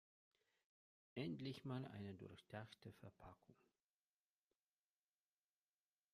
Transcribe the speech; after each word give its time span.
Endlich 1.13 1.63
mal 1.63 1.85
eine 1.85 2.15
durchdachte 2.15 2.91
Verpackung. 2.91 3.55